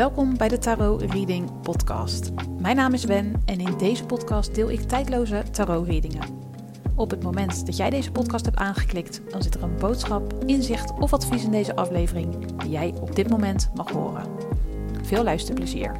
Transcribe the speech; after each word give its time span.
Welkom 0.00 0.36
bij 0.36 0.48
de 0.48 0.58
Tarot 0.58 1.02
Reading 1.02 1.60
Podcast. 1.62 2.30
Mijn 2.58 2.76
naam 2.76 2.92
is 2.92 3.04
Wen 3.04 3.42
en 3.44 3.60
in 3.60 3.78
deze 3.78 4.04
podcast 4.04 4.54
deel 4.54 4.70
ik 4.70 4.80
tijdloze 4.80 5.42
tarot 5.50 5.86
readingen. 5.86 6.22
Op 6.94 7.10
het 7.10 7.22
moment 7.22 7.66
dat 7.66 7.76
jij 7.76 7.90
deze 7.90 8.12
podcast 8.12 8.44
hebt 8.44 8.56
aangeklikt, 8.56 9.20
dan 9.30 9.42
zit 9.42 9.54
er 9.54 9.62
een 9.62 9.76
boodschap, 9.76 10.34
inzicht 10.46 10.92
of 10.98 11.12
advies 11.12 11.44
in 11.44 11.50
deze 11.50 11.76
aflevering 11.76 12.56
die 12.56 12.70
jij 12.70 12.94
op 13.00 13.16
dit 13.16 13.30
moment 13.30 13.70
mag 13.74 13.90
horen. 13.90 14.26
Veel 15.02 15.24
luisterplezier. 15.24 15.96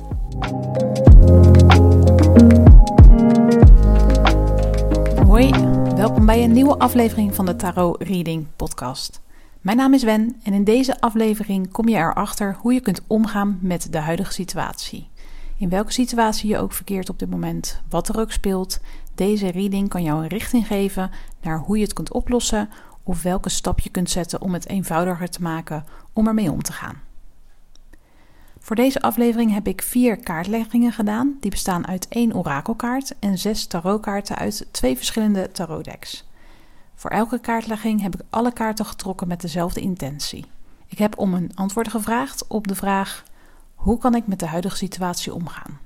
Hoi, 5.27 5.51
welkom 5.97 6.27
bij 6.27 6.45
een 6.45 6.53
nieuwe 6.53 6.79
aflevering 6.79 7.35
van 7.35 7.47
de 7.47 7.57
Tarot 7.57 8.03
Reading 8.03 8.47
Podcast. 8.57 9.21
Mijn 9.61 9.77
naam 9.77 9.95
is 9.95 10.03
Wen 10.03 10.41
en 10.43 10.53
in 10.53 10.65
deze 10.65 11.01
aflevering 11.01 11.71
kom 11.71 11.89
je 11.89 11.97
erachter 11.97 12.57
hoe 12.59 12.73
je 12.73 12.81
kunt 12.81 13.01
omgaan 13.07 13.59
met 13.61 13.93
de 13.93 13.99
huidige 13.99 14.33
situatie. 14.33 15.09
In 15.57 15.69
welke 15.69 15.93
situatie 15.93 16.51
je 16.51 16.59
ook 16.59 16.73
verkeert 16.73 17.11
op 17.11 17.19
dit 17.19 17.31
moment, 17.31 17.83
wat 17.89 18.09
er 18.09 18.21
ook 18.21 18.33
speelt, 18.33 18.81
deze 19.15 19.51
reading 19.51 19.89
kan 19.89 20.03
jou 20.03 20.23
een 20.23 20.29
richting 20.29 20.67
geven 20.67 21.11
naar 21.43 21.59
hoe 21.59 21.77
je 21.77 21.83
het 21.83 21.93
kunt 21.93 22.13
oplossen 22.13 22.69
of 23.03 23.23
welke 23.23 23.49
stap 23.49 23.81
je 23.81 23.91
kunt 23.91 24.11
zetten 24.11 24.41
om 24.41 24.53
het 24.53 24.69
eenvoudiger 24.69 25.31
te 25.31 25.43
maken 25.43 25.85
om 26.13 26.27
ermee 26.27 26.51
om 26.51 26.63
te 26.63 26.73
gaan. 26.73 27.01
Voor 28.59 28.77
deze 28.77 29.03
aflevering 29.03 29.53
heb 29.53 29.67
ik 29.67 29.83
vier 29.83 30.17
kaartleggingen 30.17 30.93
gedaan. 30.93 31.37
Die 31.41 31.51
bestaan 31.51 31.87
uit 31.87 32.09
één 32.09 32.35
orakelkaart 32.35 33.19
en 33.19 33.39
zes 33.39 33.67
tarotkaarten 33.67 34.37
uit 34.37 34.67
twee 34.71 34.97
verschillende 34.97 35.51
tarotdecks. 35.53 36.29
Voor 37.01 37.11
elke 37.11 37.39
kaartlegging 37.39 38.01
heb 38.01 38.15
ik 38.15 38.21
alle 38.31 38.53
kaarten 38.53 38.85
getrokken 38.85 39.29
met 39.29 39.41
dezelfde 39.41 39.81
intentie. 39.81 40.45
Ik 40.87 40.99
heb 40.99 41.19
om 41.19 41.35
een 41.35 41.51
antwoord 41.55 41.89
gevraagd 41.89 42.47
op 42.47 42.69
de 42.69 42.75
vraag: 42.75 43.25
hoe 43.75 43.99
kan 43.99 44.15
ik 44.15 44.27
met 44.27 44.39
de 44.39 44.47
huidige 44.47 44.77
situatie 44.77 45.35
omgaan? 45.35 45.79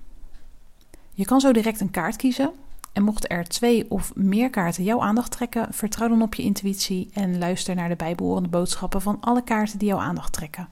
Je 1.13 1.25
kan 1.25 1.41
zo 1.41 1.53
direct 1.53 1.81
een 1.81 1.91
kaart 1.91 2.17
kiezen. 2.17 2.53
En 2.93 3.03
mochten 3.03 3.31
er 3.31 3.45
twee 3.45 3.91
of 3.91 4.15
meer 4.15 4.51
kaarten 4.51 4.85
jouw 4.85 5.01
aandacht 5.01 5.31
trekken, 5.31 5.75
vertrouw 5.75 6.09
dan 6.09 6.23
op 6.23 6.35
je 6.35 6.43
intuïtie 6.43 7.11
en 7.13 7.39
luister 7.39 7.75
naar 7.75 7.89
de 7.89 7.97
bijbehorende 7.97 8.49
boodschappen 8.49 9.03
van 9.03 9.21
alle 9.21 9.43
kaarten 9.43 9.79
die 9.79 9.89
jouw 9.89 9.99
aandacht 9.99 10.33
trekken. 10.33 10.69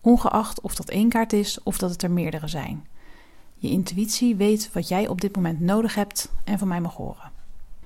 Ongeacht 0.00 0.60
of 0.60 0.74
dat 0.74 0.88
één 0.88 1.08
kaart 1.08 1.32
is 1.32 1.62
of 1.62 1.78
dat 1.78 1.90
het 1.90 2.02
er 2.02 2.10
meerdere 2.10 2.48
zijn. 2.48 2.86
Je 3.54 3.70
intuïtie 3.70 4.36
weet 4.36 4.72
wat 4.72 4.88
jij 4.88 5.08
op 5.08 5.20
dit 5.20 5.36
moment 5.36 5.60
nodig 5.60 5.94
hebt 5.94 6.32
en 6.44 6.58
van 6.58 6.68
mij 6.68 6.80
mag 6.80 6.94
horen. 6.94 7.31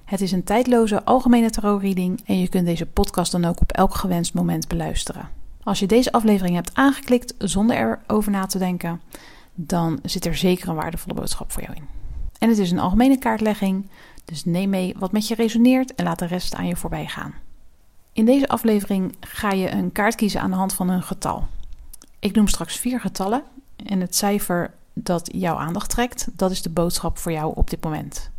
Het 0.07 0.21
is 0.21 0.33
een 0.33 0.45
tijdloze 0.45 1.05
algemene 1.05 1.51
tarot-reading 1.51 2.21
en 2.27 2.39
je 2.39 2.49
kunt 2.49 2.67
deze 2.67 2.87
podcast 2.87 3.33
dan 3.33 3.45
ook 3.45 3.61
op 3.61 3.73
elk 3.73 3.95
gewenst 3.95 4.35
moment 4.35 4.69
beluisteren. 4.69 5.29
Als 5.62 5.79
je 5.79 5.87
deze 5.87 6.12
aflevering 6.12 6.55
hebt 6.55 6.75
aangeklikt 6.75 7.35
zonder 7.39 7.77
erover 7.77 8.31
na 8.31 8.47
te 8.47 8.59
denken, 8.59 9.01
dan 9.55 9.99
zit 10.03 10.27
er 10.27 10.37
zeker 10.37 10.69
een 10.69 10.75
waardevolle 10.75 11.15
boodschap 11.15 11.53
voor 11.53 11.62
jou 11.62 11.75
in. 11.75 11.89
En 12.39 12.49
het 12.49 12.59
is 12.59 12.71
een 12.71 12.79
algemene 12.79 13.19
kaartlegging, 13.19 13.89
dus 14.25 14.45
neem 14.45 14.71
mee 14.71 14.95
wat 14.99 15.12
met 15.12 15.29
je 15.29 15.34
resoneert 15.34 15.95
en 15.95 16.05
laat 16.05 16.19
de 16.19 16.27
rest 16.27 16.55
aan 16.55 16.67
je 16.67 16.77
voorbij 16.77 17.07
gaan. 17.07 17.34
In 18.12 18.25
deze 18.25 18.49
aflevering 18.49 19.17
ga 19.21 19.51
je 19.51 19.71
een 19.71 19.93
kaart 19.93 20.15
kiezen 20.15 20.41
aan 20.41 20.51
de 20.51 20.57
hand 20.57 20.73
van 20.73 20.89
een 20.89 21.03
getal. 21.03 21.47
Ik 22.19 22.34
noem 22.34 22.49
straks 22.49 22.77
vier 22.77 23.01
getallen 23.01 23.43
en 23.77 24.01
het 24.01 24.17
cijfer 24.17 24.75
dat 24.93 25.29
jouw 25.33 25.57
aandacht 25.57 25.91
trekt, 25.91 26.29
dat 26.33 26.51
is 26.51 26.62
de 26.62 26.71
boodschap 26.71 27.19
voor 27.19 27.33
jou 27.33 27.53
op 27.55 27.71
dit 27.71 27.84
moment. 27.84 28.31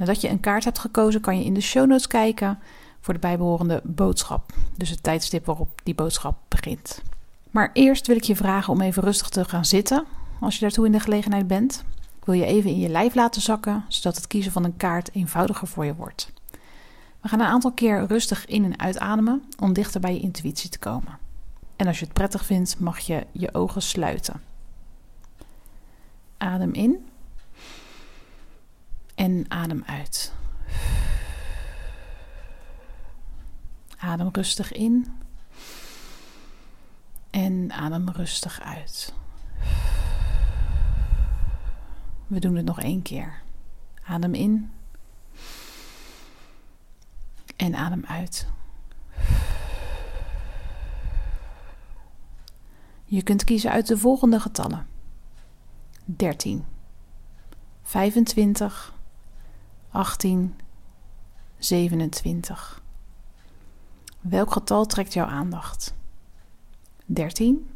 Nadat 0.00 0.20
je 0.20 0.28
een 0.28 0.40
kaart 0.40 0.64
hebt 0.64 0.78
gekozen, 0.78 1.20
kan 1.20 1.38
je 1.38 1.44
in 1.44 1.54
de 1.54 1.60
show 1.60 1.86
notes 1.86 2.06
kijken 2.06 2.58
voor 3.00 3.14
de 3.14 3.20
bijbehorende 3.20 3.80
boodschap. 3.84 4.52
Dus 4.76 4.90
het 4.90 5.02
tijdstip 5.02 5.46
waarop 5.46 5.80
die 5.82 5.94
boodschap 5.94 6.38
begint. 6.48 7.02
Maar 7.50 7.70
eerst 7.72 8.06
wil 8.06 8.16
ik 8.16 8.22
je 8.22 8.36
vragen 8.36 8.72
om 8.72 8.80
even 8.80 9.02
rustig 9.02 9.28
te 9.28 9.44
gaan 9.44 9.64
zitten, 9.64 10.04
als 10.40 10.54
je 10.54 10.60
daartoe 10.60 10.86
in 10.86 10.92
de 10.92 11.00
gelegenheid 11.00 11.46
bent. 11.46 11.84
Ik 12.18 12.24
wil 12.24 12.34
je 12.34 12.44
even 12.44 12.70
in 12.70 12.78
je 12.78 12.88
lijf 12.88 13.14
laten 13.14 13.42
zakken, 13.42 13.84
zodat 13.88 14.16
het 14.16 14.26
kiezen 14.26 14.52
van 14.52 14.64
een 14.64 14.76
kaart 14.76 15.14
eenvoudiger 15.14 15.68
voor 15.68 15.84
je 15.84 15.94
wordt. 15.94 16.32
We 17.20 17.28
gaan 17.28 17.40
een 17.40 17.46
aantal 17.46 17.72
keer 17.72 18.06
rustig 18.06 18.46
in- 18.46 18.64
en 18.64 18.78
uitademen 18.78 19.42
om 19.58 19.72
dichter 19.72 20.00
bij 20.00 20.12
je 20.12 20.20
intuïtie 20.20 20.70
te 20.70 20.78
komen. 20.78 21.18
En 21.76 21.86
als 21.86 21.98
je 21.98 22.04
het 22.04 22.14
prettig 22.14 22.44
vindt, 22.44 22.78
mag 22.78 22.98
je 22.98 23.26
je 23.32 23.54
ogen 23.54 23.82
sluiten. 23.82 24.42
Adem 26.36 26.72
in 26.72 27.08
en 29.20 29.44
adem 29.48 29.82
uit. 29.86 30.32
Adem 33.98 34.28
rustig 34.32 34.72
in 34.72 35.18
en 37.30 37.72
adem 37.72 38.08
rustig 38.08 38.60
uit. 38.60 39.14
We 42.26 42.38
doen 42.38 42.54
het 42.54 42.64
nog 42.64 42.80
één 42.80 43.02
keer. 43.02 43.42
Adem 44.02 44.34
in 44.34 44.70
en 47.56 47.74
adem 47.74 48.04
uit. 48.04 48.48
Je 53.04 53.22
kunt 53.22 53.44
kiezen 53.44 53.70
uit 53.70 53.86
de 53.86 53.98
volgende 53.98 54.40
getallen: 54.40 54.86
13, 56.04 56.64
25, 57.82 58.98
18, 59.90 60.56
27. 61.58 62.82
Welk 64.20 64.52
getal 64.52 64.86
trekt 64.86 65.12
jouw 65.12 65.26
aandacht? 65.26 65.94
13, 67.06 67.70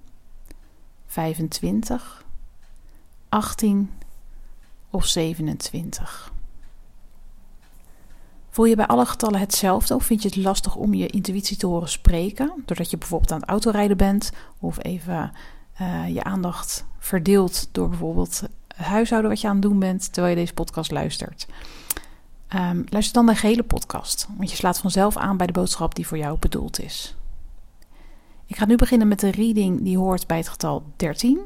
25, 1.06 2.24
18 3.28 3.90
of 4.90 5.06
27? 5.06 6.32
Voel 8.50 8.64
je 8.64 8.76
bij 8.76 8.86
alle 8.86 9.06
getallen 9.06 9.40
hetzelfde 9.40 9.94
of 9.94 10.04
vind 10.04 10.22
je 10.22 10.28
het 10.28 10.36
lastig 10.36 10.76
om 10.76 10.94
je 10.94 11.06
intuïtie 11.06 11.56
te 11.56 11.66
horen 11.66 11.88
spreken? 11.88 12.62
Doordat 12.64 12.90
je 12.90 12.98
bijvoorbeeld 12.98 13.32
aan 13.32 13.40
het 13.40 13.48
autorijden 13.48 13.96
bent 13.96 14.32
of 14.58 14.84
even 14.84 15.32
uh, 15.80 16.08
je 16.08 16.24
aandacht 16.24 16.84
verdeelt 16.98 17.68
door 17.72 17.88
bijvoorbeeld 17.88 18.40
het 18.76 18.86
huishouden 18.86 19.30
wat 19.30 19.40
je 19.40 19.48
aan 19.48 19.54
het 19.54 19.62
doen 19.62 19.78
bent 19.78 20.12
terwijl 20.12 20.34
je 20.34 20.40
deze 20.40 20.54
podcast 20.54 20.90
luistert. 20.90 21.46
Um, 22.54 22.84
luister 22.88 23.14
dan 23.14 23.26
de 23.26 23.34
gehele 23.34 23.62
podcast, 23.62 24.28
want 24.36 24.50
je 24.50 24.56
slaat 24.56 24.78
vanzelf 24.78 25.16
aan 25.16 25.36
bij 25.36 25.46
de 25.46 25.52
boodschap 25.52 25.94
die 25.94 26.06
voor 26.06 26.18
jou 26.18 26.38
bedoeld 26.38 26.80
is. 26.80 27.16
Ik 28.46 28.56
ga 28.56 28.66
nu 28.66 28.76
beginnen 28.76 29.08
met 29.08 29.20
de 29.20 29.30
reading 29.30 29.82
die 29.82 29.98
hoort 29.98 30.26
bij 30.26 30.36
het 30.36 30.48
getal 30.48 30.82
13. 30.96 31.40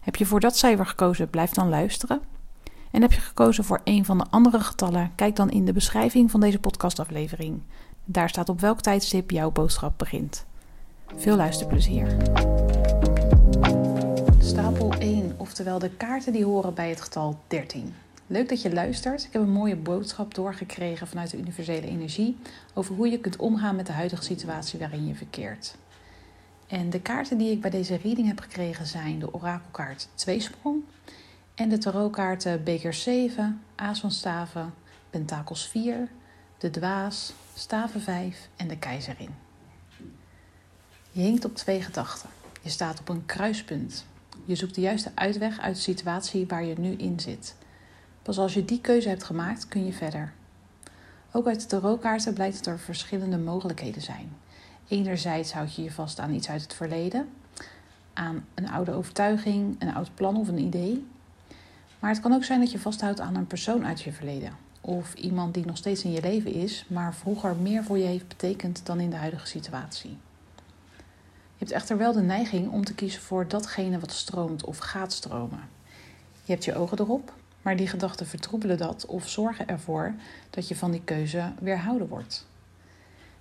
Heb 0.00 0.16
je 0.16 0.26
voor 0.26 0.40
dat 0.40 0.56
cijfer 0.56 0.86
gekozen, 0.86 1.30
blijf 1.30 1.50
dan 1.50 1.68
luisteren. 1.68 2.20
En 2.90 3.02
heb 3.02 3.12
je 3.12 3.20
gekozen 3.20 3.64
voor 3.64 3.80
een 3.84 4.04
van 4.04 4.18
de 4.18 4.26
andere 4.30 4.60
getallen, 4.60 5.12
kijk 5.14 5.36
dan 5.36 5.50
in 5.50 5.64
de 5.64 5.72
beschrijving 5.72 6.30
van 6.30 6.40
deze 6.40 6.58
podcastaflevering. 6.58 7.62
Daar 8.04 8.28
staat 8.28 8.48
op 8.48 8.60
welk 8.60 8.80
tijdstip 8.80 9.30
jouw 9.30 9.50
boodschap 9.50 9.98
begint. 9.98 10.46
Veel 11.16 11.36
luisterplezier. 11.36 12.16
Stapel 14.38 14.92
1, 14.92 15.34
oftewel 15.36 15.78
de 15.78 15.90
kaarten 15.90 16.32
die 16.32 16.44
horen 16.44 16.74
bij 16.74 16.88
het 16.88 17.00
getal 17.00 17.38
13. 17.46 17.94
Leuk 18.26 18.48
dat 18.48 18.62
je 18.62 18.72
luistert. 18.72 19.24
Ik 19.24 19.32
heb 19.32 19.42
een 19.42 19.50
mooie 19.50 19.76
boodschap 19.76 20.34
doorgekregen 20.34 21.06
vanuit 21.06 21.30
de 21.30 21.38
universele 21.38 21.86
energie 21.86 22.36
over 22.74 22.94
hoe 22.94 23.08
je 23.10 23.20
kunt 23.20 23.36
omgaan 23.36 23.76
met 23.76 23.86
de 23.86 23.92
huidige 23.92 24.22
situatie 24.22 24.78
waarin 24.78 25.06
je 25.06 25.14
verkeert. 25.14 25.76
En 26.66 26.90
de 26.90 27.00
kaarten 27.00 27.38
die 27.38 27.50
ik 27.50 27.60
bij 27.60 27.70
deze 27.70 27.96
reading 27.96 28.26
heb 28.26 28.40
gekregen 28.40 28.86
zijn 28.86 29.18
de 29.18 29.34
orakelkaart 29.34 30.08
Tweesprong 30.14 30.82
en 31.54 31.68
de 31.68 31.78
tarotkaarten 31.78 32.64
Beker 32.64 32.94
7, 32.94 33.62
Aas 33.74 34.00
van 34.00 34.10
Staven, 34.10 34.74
Pentakels 35.10 35.68
4, 35.68 36.08
de 36.58 36.70
Dwaas, 36.70 37.32
Staven 37.54 38.00
5 38.00 38.48
en 38.56 38.68
de 38.68 38.78
Keizerin. 38.78 39.34
Je 41.10 41.22
hinkt 41.22 41.44
op 41.44 41.54
twee 41.54 41.82
gedachten. 41.82 42.28
Je 42.62 42.70
staat 42.70 43.00
op 43.00 43.08
een 43.08 43.26
kruispunt. 43.26 44.06
Je 44.44 44.54
zoekt 44.54 44.74
de 44.74 44.80
juiste 44.80 45.10
uitweg 45.14 45.58
uit 45.58 45.74
de 45.74 45.80
situatie 45.80 46.46
waar 46.46 46.64
je 46.64 46.74
nu 46.78 46.92
in 46.92 47.20
zit. 47.20 47.54
Pas 48.26 48.38
als 48.38 48.54
je 48.54 48.64
die 48.64 48.80
keuze 48.80 49.08
hebt 49.08 49.24
gemaakt, 49.24 49.68
kun 49.68 49.84
je 49.84 49.92
verder. 49.92 50.32
Ook 51.32 51.46
uit 51.46 51.60
de 51.60 51.66
tarotkaarten 51.66 52.34
blijkt 52.34 52.56
dat 52.56 52.66
er 52.66 52.78
verschillende 52.78 53.38
mogelijkheden 53.38 54.02
zijn. 54.02 54.36
Enerzijds 54.88 55.52
houd 55.52 55.74
je 55.74 55.82
je 55.82 55.90
vast 55.90 56.18
aan 56.18 56.34
iets 56.34 56.50
uit 56.50 56.62
het 56.62 56.74
verleden, 56.74 57.28
aan 58.12 58.44
een 58.54 58.68
oude 58.68 58.92
overtuiging, 58.92 59.76
een 59.78 59.94
oud 59.94 60.14
plan 60.14 60.36
of 60.36 60.48
een 60.48 60.58
idee. 60.58 61.06
Maar 61.98 62.10
het 62.10 62.20
kan 62.20 62.32
ook 62.32 62.44
zijn 62.44 62.60
dat 62.60 62.70
je 62.70 62.78
vasthoudt 62.78 63.20
aan 63.20 63.34
een 63.34 63.46
persoon 63.46 63.86
uit 63.86 64.00
je 64.00 64.12
verleden. 64.12 64.56
Of 64.80 65.14
iemand 65.14 65.54
die 65.54 65.66
nog 65.66 65.76
steeds 65.76 66.04
in 66.04 66.12
je 66.12 66.20
leven 66.20 66.52
is, 66.52 66.84
maar 66.88 67.14
vroeger 67.14 67.56
meer 67.56 67.84
voor 67.84 67.98
je 67.98 68.06
heeft 68.06 68.28
betekend 68.28 68.86
dan 68.86 69.00
in 69.00 69.10
de 69.10 69.16
huidige 69.16 69.46
situatie. 69.46 70.18
Je 71.30 71.64
hebt 71.64 71.70
echter 71.70 71.96
wel 71.96 72.12
de 72.12 72.22
neiging 72.22 72.70
om 72.70 72.84
te 72.84 72.94
kiezen 72.94 73.22
voor 73.22 73.48
datgene 73.48 73.98
wat 73.98 74.12
stroomt 74.12 74.64
of 74.64 74.78
gaat 74.78 75.12
stromen. 75.12 75.68
Je 76.44 76.52
hebt 76.52 76.64
je 76.64 76.74
ogen 76.74 76.98
erop, 76.98 77.32
maar 77.66 77.76
die 77.76 77.88
gedachten 77.88 78.26
vertroebelen 78.26 78.78
dat 78.78 79.06
of 79.06 79.28
zorgen 79.28 79.68
ervoor 79.68 80.14
dat 80.50 80.68
je 80.68 80.76
van 80.76 80.90
die 80.90 81.00
keuze 81.04 81.52
weerhouden 81.58 82.08
wordt. 82.08 82.46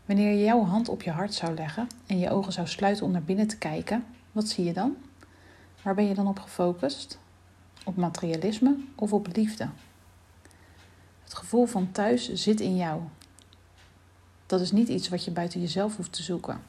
Wanneer 0.05 0.31
je 0.31 0.43
jouw 0.43 0.63
hand 0.63 0.89
op 0.89 1.01
je 1.01 1.11
hart 1.11 1.33
zou 1.33 1.53
leggen 1.53 1.87
en 2.05 2.19
je 2.19 2.29
ogen 2.29 2.53
zou 2.53 2.67
sluiten 2.67 3.05
om 3.05 3.11
naar 3.11 3.23
binnen 3.23 3.47
te 3.47 3.57
kijken, 3.57 4.05
wat 4.31 4.47
zie 4.47 4.65
je 4.65 4.73
dan? 4.73 4.95
Waar 5.81 5.95
ben 5.95 6.07
je 6.07 6.13
dan 6.13 6.27
op 6.27 6.39
gefocust? 6.39 7.19
Op 7.83 7.95
materialisme 7.95 8.75
of 8.95 9.13
op 9.13 9.27
liefde? 9.33 9.69
Het 11.23 11.33
gevoel 11.33 11.65
van 11.65 11.91
thuis 11.91 12.33
zit 12.33 12.59
in 12.59 12.75
jou. 12.75 13.01
Dat 14.45 14.61
is 14.61 14.71
niet 14.71 14.87
iets 14.87 15.09
wat 15.09 15.25
je 15.25 15.31
buiten 15.31 15.61
jezelf 15.61 15.95
hoeft 15.95 16.13
te 16.13 16.23
zoeken, 16.23 16.61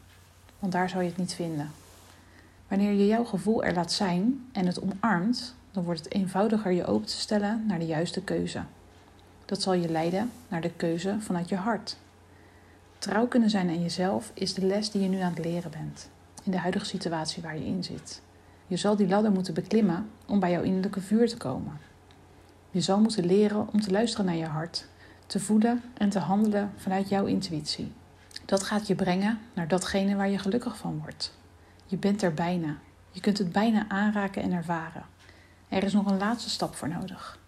want 0.59 0.73
daar 0.73 0.89
zou 0.89 1.03
je 1.03 1.09
het 1.09 1.19
niet 1.19 1.35
vinden. 1.35 1.71
Wanneer 2.69 2.93
je 2.93 3.07
jouw 3.07 3.25
gevoel 3.25 3.65
er 3.65 3.75
laat 3.75 3.93
zijn 3.93 4.49
en 4.53 4.67
het 4.67 4.83
omarmt, 4.83 5.55
dan 5.77 5.85
wordt 5.85 6.05
het 6.05 6.13
eenvoudiger 6.13 6.73
je 6.73 6.87
open 6.87 7.07
te 7.07 7.21
stellen 7.21 7.65
naar 7.67 7.79
de 7.79 7.87
juiste 7.87 8.23
keuze. 8.23 8.63
Dat 9.45 9.63
zal 9.63 9.73
je 9.73 9.89
leiden 9.89 10.31
naar 10.49 10.61
de 10.61 10.71
keuze 10.71 11.17
vanuit 11.21 11.49
je 11.49 11.57
hart. 11.57 11.97
Trouw 12.99 13.27
kunnen 13.27 13.51
zijn 13.51 13.69
aan 13.69 13.83
jezelf 13.83 14.31
is 14.35 14.55
de 14.55 14.67
les 14.67 14.91
die 14.91 15.03
je 15.03 15.09
nu 15.09 15.21
aan 15.21 15.35
het 15.35 15.45
leren 15.45 15.71
bent, 15.71 16.11
in 16.43 16.51
de 16.51 16.59
huidige 16.59 16.85
situatie 16.85 17.43
waar 17.43 17.59
je 17.59 17.65
in 17.65 17.85
zit. 17.85 18.23
Je 18.67 18.77
zal 18.77 18.97
die 18.97 19.09
ladder 19.09 19.33
moeten 19.33 19.55
beklimmen 19.55 20.11
om 20.27 20.41
bij 20.41 20.51
jouw 20.51 20.63
innerlijke 20.63 21.01
vuur 21.01 21.29
te 21.29 21.37
komen. 21.37 21.79
Je 22.71 22.81
zal 22.81 23.01
moeten 23.01 23.27
leren 23.27 23.73
om 23.73 23.81
te 23.81 23.91
luisteren 23.91 24.27
naar 24.27 24.37
je 24.37 24.47
hart, 24.47 24.87
te 25.27 25.41
voelen 25.41 25.83
en 25.95 26.09
te 26.09 26.19
handelen 26.19 26.73
vanuit 26.77 27.09
jouw 27.09 27.25
intuïtie. 27.25 27.93
Dat 28.45 28.63
gaat 28.63 28.87
je 28.87 28.95
brengen 28.95 29.39
naar 29.55 29.69
datgene 29.69 30.17
waar 30.17 30.31
je 30.31 30.39
gelukkig 30.39 30.77
van 30.77 30.99
wordt. 30.99 31.35
Je 31.87 31.97
bent 31.97 32.23
er 32.23 32.35
bijna. 32.35 32.77
Je 33.11 33.21
kunt 33.21 33.39
het 33.39 33.53
bijna 33.53 33.89
aanraken 33.89 34.43
en 34.43 34.53
ervaren. 34.53 35.15
Er 35.69 35.83
is 35.83 35.93
nog 35.93 36.07
een 36.07 36.19
laatste 36.19 36.51
stap 36.51 36.75
voor 36.75 36.89
nodig. 36.89 37.39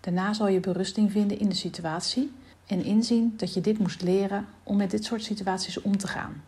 Daarna 0.00 0.32
zal 0.32 0.48
je 0.48 0.60
berusting 0.60 1.12
vinden 1.12 1.38
in 1.38 1.48
de 1.48 1.54
situatie 1.54 2.32
en 2.66 2.84
inzien 2.84 3.34
dat 3.36 3.54
je 3.54 3.60
dit 3.60 3.78
moest 3.78 4.02
leren 4.02 4.46
om 4.62 4.76
met 4.76 4.90
dit 4.90 5.04
soort 5.04 5.24
situaties 5.24 5.80
om 5.80 5.96
te 5.96 6.06
gaan. 6.06 6.42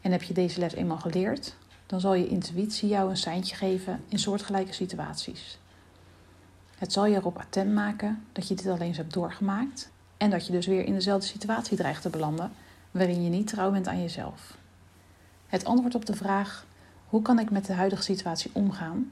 En 0.00 0.12
heb 0.12 0.22
je 0.22 0.34
deze 0.34 0.60
les 0.60 0.74
eenmaal 0.74 0.98
geleerd, 0.98 1.56
dan 1.86 2.00
zal 2.00 2.14
je 2.14 2.28
intuïtie 2.28 2.88
jou 2.88 3.10
een 3.10 3.16
seintje 3.16 3.56
geven 3.56 4.04
in 4.08 4.18
soortgelijke 4.18 4.72
situaties. 4.72 5.58
Het 6.78 6.92
zal 6.92 7.06
je 7.06 7.16
erop 7.16 7.38
attent 7.38 7.74
maken 7.74 8.24
dat 8.32 8.48
je 8.48 8.54
dit 8.54 8.66
alleen 8.66 8.80
eens 8.80 8.96
hebt 8.96 9.12
doorgemaakt 9.12 9.90
en 10.16 10.30
dat 10.30 10.46
je 10.46 10.52
dus 10.52 10.66
weer 10.66 10.84
in 10.84 10.94
dezelfde 10.94 11.26
situatie 11.26 11.76
dreigt 11.76 12.02
te 12.02 12.10
belanden 12.10 12.52
waarin 12.90 13.22
je 13.22 13.30
niet 13.30 13.46
trouw 13.46 13.70
bent 13.70 13.88
aan 13.88 14.02
jezelf. 14.02 14.56
Het 15.46 15.64
antwoord 15.64 15.94
op 15.94 16.06
de 16.06 16.16
vraag 16.16 16.66
hoe 17.06 17.22
kan 17.22 17.38
ik 17.38 17.50
met 17.50 17.66
de 17.66 17.72
huidige 17.72 18.02
situatie 18.02 18.50
omgaan, 18.54 19.10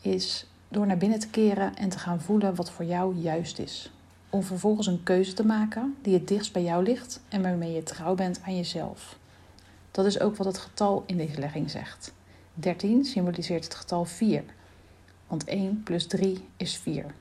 is 0.00 0.46
door 0.68 0.86
naar 0.86 0.96
binnen 0.96 1.18
te 1.18 1.28
keren 1.28 1.76
en 1.76 1.88
te 1.88 1.98
gaan 1.98 2.20
voelen 2.20 2.54
wat 2.54 2.70
voor 2.70 2.84
jou 2.84 3.16
juist 3.16 3.58
is. 3.58 3.90
Om 4.30 4.42
vervolgens 4.42 4.86
een 4.86 5.02
keuze 5.02 5.32
te 5.32 5.46
maken 5.46 5.96
die 6.02 6.14
het 6.14 6.28
dichtst 6.28 6.52
bij 6.52 6.62
jou 6.62 6.82
ligt 6.82 7.20
en 7.28 7.42
waarmee 7.42 7.72
je 7.72 7.82
trouw 7.82 8.14
bent 8.14 8.40
aan 8.44 8.56
jezelf. 8.56 9.18
Dat 9.90 10.06
is 10.06 10.20
ook 10.20 10.36
wat 10.36 10.46
het 10.46 10.58
getal 10.58 11.02
in 11.06 11.16
deze 11.16 11.38
legging 11.38 11.70
zegt. 11.70 12.12
13 12.54 13.04
symboliseert 13.04 13.64
het 13.64 13.74
getal 13.74 14.04
4, 14.04 14.44
want 15.26 15.44
1 15.44 15.82
plus 15.82 16.06
3 16.06 16.48
is 16.56 16.76
4. 16.76 17.14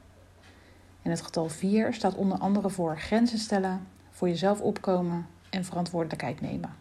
En 1.01 1.09
het 1.09 1.21
getal 1.21 1.49
4 1.49 1.93
staat 1.93 2.15
onder 2.15 2.37
andere 2.37 2.69
voor 2.69 2.99
grenzen 2.99 3.39
stellen, 3.39 3.87
voor 4.09 4.27
jezelf 4.27 4.61
opkomen 4.61 5.27
en 5.49 5.65
verantwoordelijkheid 5.65 6.41
nemen. 6.41 6.75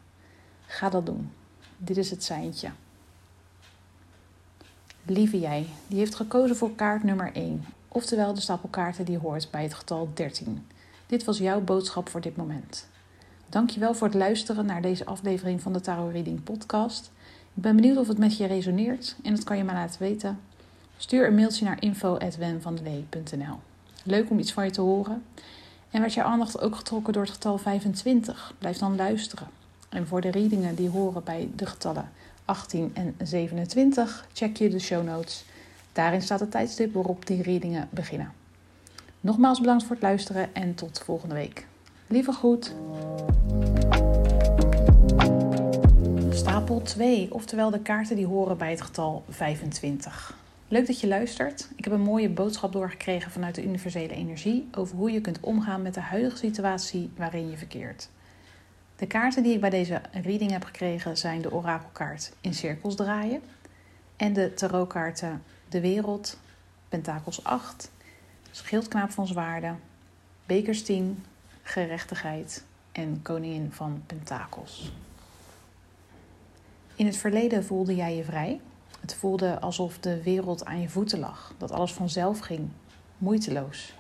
Ga 0.67 0.89
dat 0.89 1.07
doen. 1.07 1.33
Dit 1.77 1.97
is 1.97 2.11
het 2.11 2.25
seintje. 2.25 2.71
Lieve 5.11 5.39
jij, 5.39 5.67
die 5.87 5.99
heeft 5.99 6.15
gekozen 6.15 6.57
voor 6.57 6.75
kaart 6.75 7.03
nummer 7.03 7.31
1, 7.33 7.65
oftewel 7.89 8.35
de 8.35 8.41
stapel 8.41 8.69
kaarten 8.69 9.05
die 9.05 9.19
hoort 9.19 9.49
bij 9.51 9.63
het 9.63 9.75
getal 9.75 10.11
13. 10.15 10.67
Dit 11.07 11.25
was 11.25 11.39
jouw 11.39 11.61
boodschap 11.61 12.09
voor 12.09 12.21
dit 12.21 12.37
moment. 12.37 12.87
Dankjewel 13.49 13.95
voor 13.95 14.07
het 14.07 14.17
luisteren 14.17 14.67
naar 14.67 14.83
deze 14.83 15.05
aflevering 15.05 15.63
van 15.63 15.73
de 15.73 15.81
Tarot 15.81 16.13
Reading 16.13 16.43
podcast. 16.43 17.11
Ik 17.55 17.63
ben 17.63 17.77
benieuwd 17.77 17.97
of 17.97 18.09
het 18.09 18.19
met 18.19 18.37
je 18.37 18.47
resoneert 18.47 19.17
en 19.23 19.35
dat 19.35 19.45
kan 19.45 19.57
je 19.57 19.65
me 19.65 19.73
laten 19.73 20.01
weten. 20.01 20.41
Stuur 20.97 21.27
een 21.27 21.35
mailtje 21.35 21.65
naar 21.65 21.83
info.wenvandelee.nl 21.83 23.59
Leuk 24.05 24.31
om 24.31 24.39
iets 24.39 24.53
van 24.53 24.65
je 24.65 24.71
te 24.71 24.81
horen. 24.81 25.23
En 25.91 26.01
werd 26.01 26.15
jouw 26.15 26.27
aandacht 26.27 26.61
ook 26.61 26.77
getrokken 26.77 27.13
door 27.13 27.23
het 27.23 27.33
getal 27.33 27.59
25? 27.59 28.55
Blijf 28.59 28.79
dan 28.79 28.97
luisteren. 28.97 29.49
En 29.89 30.07
voor 30.07 30.21
de 30.21 30.31
readingen 30.31 30.75
die 30.75 30.89
horen 30.89 31.25
bij 31.25 31.51
de 31.57 31.67
getallen 31.67 32.09
18 32.49 32.91
en 32.95 33.15
27 33.23 34.27
check 34.33 34.57
je 34.57 34.69
de 34.69 34.79
show 34.79 35.05
notes. 35.05 35.45
Daarin 35.93 36.23
staat 36.23 36.41
het 36.41 36.51
tijdstip 36.51 36.95
waarop 36.95 37.27
die 37.27 37.43
readingen 37.43 37.89
beginnen. 37.91 38.33
Nogmaals 39.21 39.61
bedankt 39.61 39.83
voor 39.83 39.95
het 39.95 40.03
luisteren 40.03 40.55
en 40.55 40.75
tot 40.75 41.03
volgende 41.05 41.35
week. 41.35 41.67
Lieve 42.07 42.33
groet. 42.33 42.75
Stapel 46.31 46.83
2, 46.83 47.35
oftewel 47.35 47.71
de 47.71 47.81
kaarten 47.81 48.17
die 48.17 48.27
horen 48.27 48.59
bij 48.59 48.71
het 48.71 48.81
getal 48.81 49.25
25. 49.29 50.37
Leuk 50.69 50.87
dat 50.87 51.01
je 51.01 51.09
luistert. 51.09 51.69
Ik 51.77 51.85
heb 51.85 51.93
een 51.93 52.01
mooie 52.01 52.29
boodschap 52.29 52.73
doorgekregen 52.73 53.31
vanuit 53.31 53.55
de 53.55 53.65
universele 53.65 54.15
energie 54.15 54.69
over 54.73 54.97
hoe 54.97 55.11
je 55.11 55.21
kunt 55.21 55.41
omgaan 55.41 55.83
met 55.83 55.95
de 55.95 56.01
huidige 56.01 56.37
situatie 56.37 57.11
waarin 57.17 57.51
je 57.51 57.57
verkeert. 57.57 58.09
De 58.99 59.07
kaarten 59.07 59.43
die 59.43 59.55
ik 59.55 59.61
bij 59.61 59.71
deze 59.71 60.01
reading 60.13 60.51
heb 60.51 60.65
gekregen 60.65 61.17
zijn 61.17 61.43
de 61.43 61.53
orakelkaart 61.53 62.33
in 62.41 62.55
cirkels 62.55 62.95
draaien 62.97 63.43
en 64.17 64.33
de 64.33 64.55
tarotkaarten 64.55 65.43
De 65.69 65.81
Wereld, 65.81 66.39
Pentakels 66.89 67.45
8, 67.45 67.91
Schildknaap 68.51 69.11
van 69.11 69.27
Zwaarden, 69.27 69.81
Bekers 70.47 70.83
10, 70.83 71.25
Gerechtigheid 71.63 72.65
en 72.93 73.23
Koningin 73.23 73.73
van 73.73 74.03
Pentakels. 74.07 74.93
In 76.95 77.07
het 77.07 77.17
verleden 77.17 77.65
voelde 77.65 77.95
jij 77.95 78.17
je 78.17 78.25
vrij. 78.25 78.61
Het 79.01 79.15
voelde 79.15 79.61
alsof 79.61 79.99
de 79.99 80.23
wereld 80.23 80.65
aan 80.65 80.81
je 80.81 80.89
voeten 80.89 81.19
lag, 81.19 81.55
dat 81.59 81.71
alles 81.71 81.93
vanzelf 81.93 82.39
ging, 82.39 82.69
moeiteloos. 83.19 83.95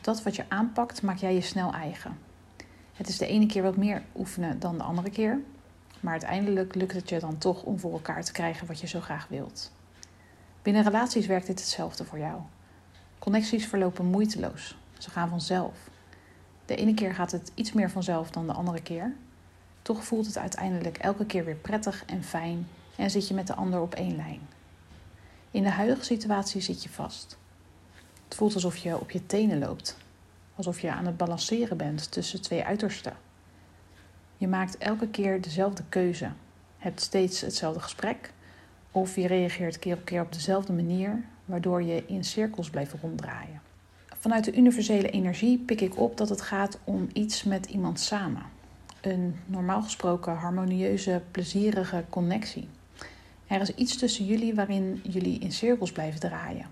Dat 0.00 0.22
wat 0.22 0.36
je 0.36 0.44
aanpakt, 0.48 1.02
maak 1.02 1.18
jij 1.18 1.34
je 1.34 1.40
snel 1.40 1.72
eigen. 1.72 2.23
Het 2.94 3.08
is 3.08 3.18
de 3.18 3.26
ene 3.26 3.46
keer 3.46 3.62
wat 3.62 3.76
meer 3.76 4.02
oefenen 4.16 4.60
dan 4.60 4.78
de 4.78 4.84
andere 4.84 5.10
keer. 5.10 5.40
Maar 6.00 6.12
uiteindelijk 6.12 6.74
lukt 6.74 6.92
het 6.92 7.08
je 7.08 7.18
dan 7.18 7.38
toch 7.38 7.62
om 7.62 7.78
voor 7.78 7.92
elkaar 7.92 8.24
te 8.24 8.32
krijgen 8.32 8.66
wat 8.66 8.80
je 8.80 8.86
zo 8.86 9.00
graag 9.00 9.28
wilt. 9.28 9.72
Binnen 10.62 10.82
relaties 10.82 11.26
werkt 11.26 11.46
dit 11.46 11.60
hetzelfde 11.60 12.04
voor 12.04 12.18
jou. 12.18 12.40
Connecties 13.18 13.66
verlopen 13.66 14.04
moeiteloos. 14.04 14.76
Ze 14.98 15.10
gaan 15.10 15.28
vanzelf. 15.28 15.90
De 16.66 16.76
ene 16.76 16.94
keer 16.94 17.14
gaat 17.14 17.32
het 17.32 17.52
iets 17.54 17.72
meer 17.72 17.90
vanzelf 17.90 18.30
dan 18.30 18.46
de 18.46 18.52
andere 18.52 18.82
keer. 18.82 19.14
Toch 19.82 20.04
voelt 20.04 20.26
het 20.26 20.38
uiteindelijk 20.38 20.98
elke 20.98 21.26
keer 21.26 21.44
weer 21.44 21.54
prettig 21.54 22.04
en 22.06 22.24
fijn 22.24 22.68
en 22.96 23.10
zit 23.10 23.28
je 23.28 23.34
met 23.34 23.46
de 23.46 23.54
ander 23.54 23.80
op 23.80 23.94
één 23.94 24.16
lijn. 24.16 24.40
In 25.50 25.62
de 25.62 25.70
huidige 25.70 26.04
situatie 26.04 26.60
zit 26.60 26.82
je 26.82 26.88
vast. 26.88 27.38
Het 28.24 28.34
voelt 28.34 28.54
alsof 28.54 28.76
je 28.76 29.00
op 29.00 29.10
je 29.10 29.26
tenen 29.26 29.58
loopt 29.58 29.96
alsof 30.54 30.80
je 30.80 30.92
aan 30.92 31.06
het 31.06 31.16
balanceren 31.16 31.76
bent 31.76 32.12
tussen 32.12 32.42
twee 32.42 32.64
uitersten. 32.64 33.16
Je 34.36 34.48
maakt 34.48 34.78
elke 34.78 35.08
keer 35.08 35.40
dezelfde 35.40 35.82
keuze, 35.88 36.30
hebt 36.78 37.00
steeds 37.00 37.40
hetzelfde 37.40 37.80
gesprek 37.80 38.32
of 38.90 39.16
je 39.16 39.26
reageert 39.26 39.78
keer 39.78 39.96
op 39.96 40.04
keer 40.04 40.20
op 40.20 40.32
dezelfde 40.32 40.72
manier, 40.72 41.24
waardoor 41.44 41.82
je 41.82 42.04
in 42.06 42.24
cirkels 42.24 42.70
blijft 42.70 42.94
ronddraaien. 43.00 43.60
Vanuit 44.18 44.44
de 44.44 44.56
universele 44.56 45.10
energie 45.10 45.58
pik 45.58 45.80
ik 45.80 45.98
op 45.98 46.16
dat 46.16 46.28
het 46.28 46.40
gaat 46.40 46.78
om 46.84 47.08
iets 47.12 47.42
met 47.42 47.66
iemand 47.66 48.00
samen. 48.00 48.42
Een 49.00 49.36
normaal 49.46 49.82
gesproken 49.82 50.36
harmonieuze, 50.36 51.22
plezierige 51.30 52.04
connectie. 52.10 52.68
Er 53.46 53.60
is 53.60 53.74
iets 53.74 53.96
tussen 53.96 54.24
jullie 54.24 54.54
waarin 54.54 55.00
jullie 55.02 55.38
in 55.38 55.52
cirkels 55.52 55.92
blijven 55.92 56.20
draaien. 56.20 56.66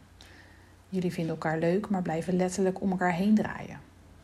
Jullie 0.92 1.12
vinden 1.12 1.32
elkaar 1.32 1.58
leuk, 1.58 1.88
maar 1.88 2.02
blijven 2.02 2.36
letterlijk 2.36 2.80
om 2.80 2.90
elkaar 2.90 3.12
heen 3.12 3.34
draaien. 3.34 3.80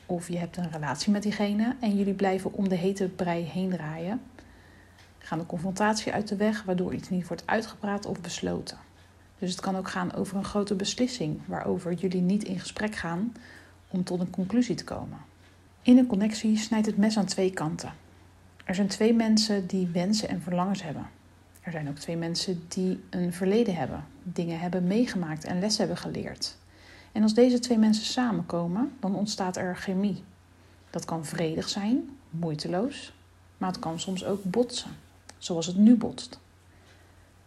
Of 0.06 0.28
je 0.28 0.38
hebt 0.38 0.56
een 0.56 0.70
relatie 0.70 1.12
met 1.12 1.22
diegene 1.22 1.76
en 1.80 1.96
jullie 1.96 2.14
blijven 2.14 2.52
om 2.52 2.68
de 2.68 2.74
hete 2.74 3.08
brei 3.08 3.44
heen 3.44 3.70
draaien. 3.70 4.20
Gaan 5.18 5.38
de 5.38 5.46
confrontatie 5.46 6.12
uit 6.12 6.28
de 6.28 6.36
weg, 6.36 6.62
waardoor 6.62 6.94
iets 6.94 7.08
niet 7.08 7.26
wordt 7.26 7.42
uitgepraat 7.46 8.06
of 8.06 8.20
besloten. 8.20 8.78
Dus 9.38 9.50
het 9.50 9.60
kan 9.60 9.76
ook 9.76 9.88
gaan 9.88 10.14
over 10.14 10.36
een 10.36 10.44
grote 10.44 10.74
beslissing, 10.74 11.40
waarover 11.46 11.92
jullie 11.92 12.20
niet 12.20 12.44
in 12.44 12.60
gesprek 12.60 12.94
gaan 12.94 13.32
om 13.88 14.04
tot 14.04 14.20
een 14.20 14.30
conclusie 14.30 14.74
te 14.74 14.84
komen. 14.84 15.18
In 15.82 15.98
een 15.98 16.06
connectie 16.06 16.56
snijdt 16.56 16.86
het 16.86 16.96
mes 16.96 17.18
aan 17.18 17.26
twee 17.26 17.50
kanten. 17.50 17.92
Er 18.64 18.74
zijn 18.74 18.88
twee 18.88 19.14
mensen 19.14 19.66
die 19.66 19.88
wensen 19.92 20.28
en 20.28 20.42
verlangens 20.42 20.82
hebben. 20.82 21.06
Er 21.68 21.74
zijn 21.74 21.88
ook 21.88 21.98
twee 21.98 22.16
mensen 22.16 22.64
die 22.68 23.00
een 23.10 23.32
verleden 23.32 23.74
hebben, 23.74 24.04
dingen 24.22 24.60
hebben 24.60 24.86
meegemaakt 24.86 25.44
en 25.44 25.58
les 25.58 25.78
hebben 25.78 25.96
geleerd. 25.96 26.56
En 27.12 27.22
als 27.22 27.34
deze 27.34 27.58
twee 27.58 27.78
mensen 27.78 28.04
samenkomen, 28.04 28.92
dan 29.00 29.14
ontstaat 29.14 29.56
er 29.56 29.76
chemie. 29.76 30.24
Dat 30.90 31.04
kan 31.04 31.24
vredig 31.24 31.68
zijn, 31.68 32.18
moeiteloos, 32.30 33.12
maar 33.58 33.68
het 33.68 33.78
kan 33.78 34.00
soms 34.00 34.24
ook 34.24 34.44
botsen, 34.44 34.90
zoals 35.38 35.66
het 35.66 35.76
nu 35.76 35.96
botst. 35.96 36.38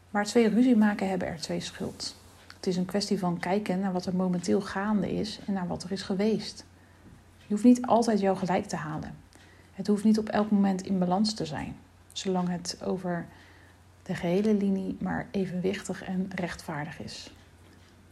Waar 0.10 0.26
twee 0.26 0.50
ruzie 0.50 0.76
maken, 0.76 1.10
hebben 1.10 1.28
er 1.28 1.42
twee 1.42 1.62
schuld. 1.62 2.16
Het 2.56 2.68
is 2.68 2.78
een 2.78 2.86
kwestie 2.86 3.20
van 3.20 3.40
kijken 3.40 3.80
naar 3.80 3.94
wat 3.94 4.06
er 4.06 4.16
momenteel 4.16 4.62
gaande 4.62 5.14
is 5.14 5.40
en 5.48 5.54
naar 5.54 5.68
wat 5.68 5.84
er 5.84 5.92
is 5.92 6.02
geweest. 6.02 6.66
Je 7.38 7.54
hoeft 7.54 7.64
niet 7.64 7.86
altijd 7.86 8.20
jouw 8.20 8.36
gelijk 8.36 8.66
te 8.66 8.76
halen. 8.76 9.16
Het 9.74 9.88
hoeft 9.88 10.04
niet 10.04 10.20
op 10.20 10.30
elk 10.30 10.52
moment 10.52 10.82
in 10.82 11.00
balans 11.00 11.34
te 11.34 11.46
zijn, 11.46 11.76
zolang 12.12 12.50
het 12.50 12.78
over 12.84 13.28
de 14.12 14.18
gehele 14.18 14.54
linie 14.54 14.98
maar 15.00 15.28
evenwichtig 15.32 16.04
en 16.04 16.30
rechtvaardig 16.36 17.00
is. 17.00 17.32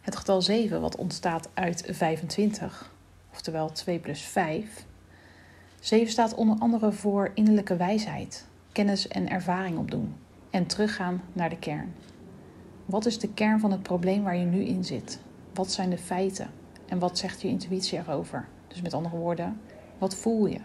Het 0.01 0.15
getal 0.15 0.41
7, 0.41 0.81
wat 0.81 0.95
ontstaat 0.95 1.49
uit 1.53 1.83
25, 1.89 2.91
oftewel 3.31 3.71
2 3.71 3.99
plus 3.99 4.21
5. 4.21 4.85
7 5.79 6.11
staat 6.11 6.35
onder 6.35 6.59
andere 6.59 6.91
voor 6.91 7.31
innerlijke 7.33 7.75
wijsheid, 7.75 8.45
kennis 8.71 9.07
en 9.07 9.29
ervaring 9.29 9.77
opdoen 9.77 10.15
en 10.49 10.65
teruggaan 10.65 11.21
naar 11.33 11.49
de 11.49 11.59
kern. 11.59 11.93
Wat 12.85 13.05
is 13.05 13.19
de 13.19 13.33
kern 13.33 13.59
van 13.59 13.71
het 13.71 13.83
probleem 13.83 14.23
waar 14.23 14.37
je 14.37 14.45
nu 14.45 14.63
in 14.63 14.83
zit? 14.83 15.19
Wat 15.53 15.71
zijn 15.71 15.89
de 15.89 15.97
feiten? 15.97 16.49
En 16.85 16.99
wat 16.99 17.17
zegt 17.17 17.41
je 17.41 17.47
intuïtie 17.47 17.97
erover? 17.97 18.47
Dus 18.67 18.81
met 18.81 18.93
andere 18.93 19.17
woorden, 19.17 19.61
wat 19.97 20.15
voel 20.15 20.45
je? 20.45 20.59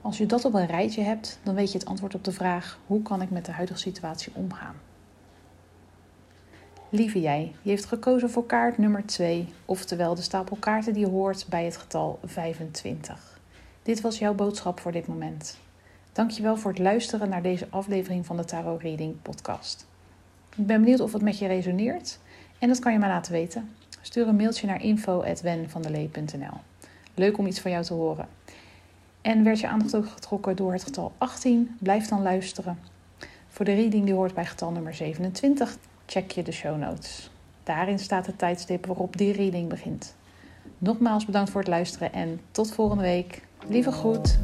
Als 0.00 0.18
je 0.18 0.26
dat 0.26 0.44
op 0.44 0.54
een 0.54 0.66
rijtje 0.66 1.02
hebt, 1.02 1.38
dan 1.42 1.54
weet 1.54 1.72
je 1.72 1.78
het 1.78 1.86
antwoord 1.86 2.14
op 2.14 2.24
de 2.24 2.32
vraag: 2.32 2.78
hoe 2.86 3.02
kan 3.02 3.22
ik 3.22 3.30
met 3.30 3.44
de 3.44 3.52
huidige 3.52 3.78
situatie 3.78 4.32
omgaan? 4.34 4.74
Lieve 6.90 7.20
jij, 7.20 7.54
je 7.62 7.70
heeft 7.70 7.84
gekozen 7.84 8.30
voor 8.30 8.46
kaart 8.46 8.78
nummer 8.78 9.06
2, 9.06 9.48
oftewel 9.64 10.14
de 10.14 10.22
stapel 10.22 10.56
kaarten 10.56 10.92
die 10.92 11.06
hoort 11.06 11.46
bij 11.48 11.64
het 11.64 11.76
getal 11.76 12.18
25. 12.24 13.40
Dit 13.82 14.00
was 14.00 14.18
jouw 14.18 14.34
boodschap 14.34 14.80
voor 14.80 14.92
dit 14.92 15.06
moment. 15.06 15.58
Dankjewel 16.12 16.56
voor 16.56 16.70
het 16.70 16.80
luisteren 16.80 17.28
naar 17.28 17.42
deze 17.42 17.66
aflevering 17.70 18.26
van 18.26 18.36
de 18.36 18.44
Tarot 18.44 18.82
Reading 18.82 19.22
podcast. 19.22 19.86
Ik 20.56 20.66
ben 20.66 20.80
benieuwd 20.80 21.00
of 21.00 21.12
het 21.12 21.22
met 21.22 21.38
je 21.38 21.46
resoneert 21.46 22.18
en 22.58 22.68
dat 22.68 22.78
kan 22.78 22.92
je 22.92 22.98
mij 22.98 23.08
laten 23.08 23.32
weten. 23.32 23.70
Stuur 24.00 24.28
een 24.28 24.36
mailtje 24.36 24.66
naar 24.66 24.82
info.wenvandelee.nl 24.82 26.56
Leuk 27.14 27.38
om 27.38 27.46
iets 27.46 27.60
van 27.60 27.70
jou 27.70 27.84
te 27.84 27.94
horen. 27.94 28.28
En 29.28 29.44
werd 29.44 29.60
je 29.60 29.68
aandacht 29.68 29.94
ook 29.94 30.08
getrokken 30.08 30.56
door 30.56 30.72
het 30.72 30.82
getal 30.82 31.12
18? 31.18 31.76
Blijf 31.80 32.08
dan 32.08 32.22
luisteren. 32.22 32.78
Voor 33.48 33.64
de 33.64 33.74
reading 33.74 34.04
die 34.04 34.14
hoort 34.14 34.34
bij 34.34 34.46
getal 34.46 34.70
nummer 34.70 34.94
27, 34.94 35.76
check 36.06 36.30
je 36.30 36.42
de 36.42 36.52
show 36.52 36.78
notes. 36.78 37.30
Daarin 37.62 37.98
staat 37.98 38.26
het 38.26 38.38
tijdstip 38.38 38.86
waarop 38.86 39.16
die 39.16 39.32
reading 39.32 39.68
begint. 39.68 40.14
Nogmaals 40.78 41.24
bedankt 41.24 41.50
voor 41.50 41.60
het 41.60 41.68
luisteren 41.70 42.12
en 42.12 42.40
tot 42.50 42.72
volgende 42.72 43.02
week. 43.02 43.42
Lieve 43.66 43.92
groet. 43.92 44.38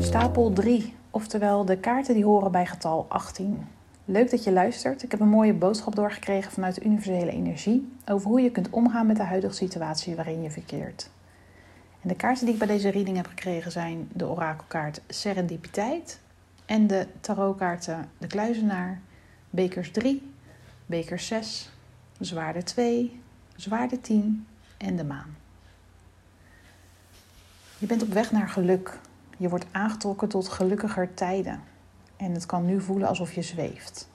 Stapel 0.00 0.52
3, 0.52 0.94
oftewel 1.10 1.64
de 1.64 1.76
kaarten 1.76 2.14
die 2.14 2.24
horen 2.24 2.52
bij 2.52 2.66
getal 2.66 3.06
18. 3.08 3.66
Leuk 4.04 4.30
dat 4.30 4.44
je 4.44 4.52
luistert. 4.52 5.02
Ik 5.02 5.10
heb 5.10 5.20
een 5.20 5.28
mooie 5.28 5.54
boodschap 5.54 5.94
doorgekregen 5.94 6.52
vanuit 6.52 6.74
de 6.74 6.84
universele 6.84 7.30
energie 7.30 7.92
over 8.10 8.28
hoe 8.28 8.40
je 8.40 8.50
kunt 8.50 8.70
omgaan 8.70 9.06
met 9.06 9.16
de 9.16 9.22
huidige 9.22 9.54
situatie 9.54 10.14
waarin 10.14 10.42
je 10.42 10.50
verkeert. 10.50 11.10
De 12.06 12.14
kaarten 12.14 12.44
die 12.44 12.54
ik 12.54 12.60
bij 12.60 12.68
deze 12.68 12.88
reading 12.88 13.16
heb 13.16 13.26
gekregen 13.26 13.72
zijn 13.72 14.08
de 14.12 14.26
orakelkaart 14.26 15.00
Serendipiteit 15.08 16.20
en 16.66 16.86
de 16.86 17.06
tarotkaarten 17.20 18.10
de 18.18 18.26
Kluizenaar, 18.26 19.00
Bekers 19.50 19.90
3, 19.90 20.32
Bekers 20.86 21.26
6, 21.26 21.70
Zwaarde 22.20 22.62
2, 22.62 23.20
Zwaarde 23.56 24.00
10 24.00 24.46
en 24.76 24.96
de 24.96 25.04
Maan. 25.04 25.36
Je 27.78 27.86
bent 27.86 28.02
op 28.02 28.12
weg 28.12 28.32
naar 28.32 28.48
geluk. 28.48 28.98
Je 29.36 29.48
wordt 29.48 29.66
aangetrokken 29.70 30.28
tot 30.28 30.48
gelukkiger 30.48 31.14
tijden. 31.14 31.62
En 32.16 32.32
het 32.32 32.46
kan 32.46 32.64
nu 32.64 32.80
voelen 32.80 33.08
alsof 33.08 33.32
je 33.32 33.42
zweeft. 33.42 34.08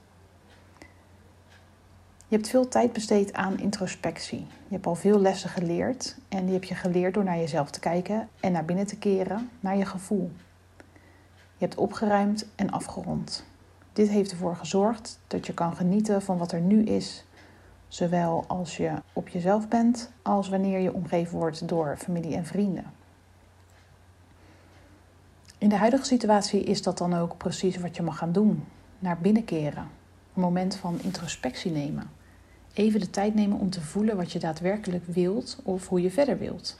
Je 2.30 2.36
hebt 2.36 2.50
veel 2.50 2.68
tijd 2.68 2.94
besteed 2.94 3.34
aan 3.34 3.60
introspectie. 3.60 4.40
Je 4.40 4.74
hebt 4.74 4.86
al 4.86 4.96
veel 4.96 5.20
lessen 5.20 5.50
geleerd 5.50 6.18
en 6.28 6.46
die 6.46 6.54
heb 6.54 6.64
je 6.64 6.76
geleerd 6.76 7.14
door 7.14 7.24
naar 7.24 7.38
jezelf 7.38 7.70
te 7.70 7.80
kijken 7.80 8.30
en 8.40 8.52
naar 8.52 8.66
binnen 8.66 8.88
te 8.88 8.98
keren, 8.98 9.50
naar 9.60 9.78
je 9.78 9.86
gevoel. 9.86 10.32
Je 11.28 11.66
hebt 11.66 11.76
opgeruimd 11.76 12.48
en 12.56 12.70
afgerond. 12.70 13.46
Dit 13.94 14.10
heeft 14.10 14.32
ervoor 14.32 14.56
gezorgd 14.56 15.20
dat 15.28 15.46
je 15.46 15.54
kan 15.54 15.76
genieten 15.76 16.22
van 16.22 16.38
wat 16.38 16.52
er 16.52 16.62
nu 16.62 16.84
is, 16.84 17.26
zowel 17.88 18.44
als 18.48 18.78
je 18.78 18.94
op 19.14 19.28
jezelf 19.28 19.68
bent 19.68 20.12
als 20.22 20.50
wanneer 20.50 20.80
je 20.80 20.94
omgeven 20.94 21.38
wordt 21.38 21.68
door 21.68 21.98
familie 21.98 22.36
en 22.36 22.46
vrienden. 22.46 22.86
In 25.58 25.70
de 25.70 25.78
huidige 25.78 26.06
situatie 26.06 26.64
is 26.64 26.82
dat 26.82 26.98
dan 26.98 27.14
ook 27.14 27.38
precies 27.38 27.78
wat 27.78 27.96
je 27.96 28.04
mag 28.04 28.18
gaan 28.18 28.32
doen: 28.32 28.64
naar 29.00 29.18
binnen 29.18 29.46
keren, 29.46 29.88
een 30.34 30.42
moment 30.42 30.76
van 30.76 31.00
introspectie 31.02 31.72
nemen. 31.72 32.19
Even 32.80 33.00
de 33.00 33.10
tijd 33.10 33.36
nemen 33.36 33.60
om 33.60 33.70
te 33.70 33.82
voelen 33.82 34.18
wat 34.18 34.32
je 34.32 34.40
daadwerkelijk 34.40 35.06
wilt 35.06 35.60
of 35.64 35.88
hoe 35.88 36.02
je 36.02 36.12
verder 36.12 36.38
wilt. 36.38 36.80